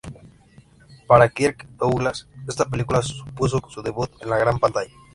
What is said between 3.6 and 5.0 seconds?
su debut en la gran pantalla.